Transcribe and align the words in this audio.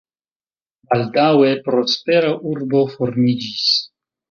Baldaŭe 0.93 1.51
prospera 1.67 2.33
urbo 2.55 2.83
formiĝis. 2.97 3.71